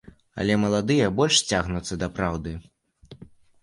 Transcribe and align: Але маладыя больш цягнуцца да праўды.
Але 0.43 0.55
маладыя 0.63 1.11
больш 1.19 1.35
цягнуцца 1.53 2.01
да 2.07 2.13
праўды. 2.19 2.59